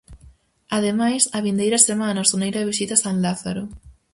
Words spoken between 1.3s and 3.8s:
a vindeira semana o Soneira visita San Lázaro...